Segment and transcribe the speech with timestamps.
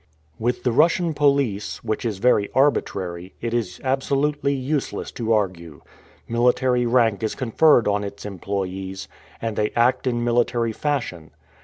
[0.39, 5.83] With the Russian police, which is very arbitrary, it is absolutely useless to argue.
[6.27, 9.07] Military rank is conferred on its employees,
[9.43, 11.29] and they act in military fashion.